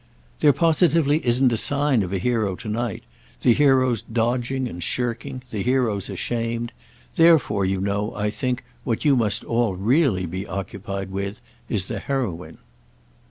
"There 0.39 0.51
positively 0.51 1.23
isn't 1.23 1.53
a 1.53 1.57
sign 1.57 2.01
of 2.01 2.11
a 2.11 2.17
hero 2.17 2.55
to 2.55 2.67
night; 2.67 3.03
the 3.43 3.53
hero's 3.53 4.01
dodging 4.01 4.67
and 4.67 4.81
shirking, 4.81 5.43
the 5.51 5.61
hero's 5.61 6.09
ashamed. 6.09 6.71
Therefore, 7.17 7.65
you 7.65 7.79
know, 7.79 8.11
I 8.15 8.31
think, 8.31 8.63
what 8.83 9.05
you 9.05 9.15
must 9.15 9.43
all 9.43 9.75
really 9.75 10.25
be 10.25 10.47
occupied 10.47 11.11
with 11.11 11.39
is 11.69 11.85
the 11.87 11.99
heroine." 11.99 12.57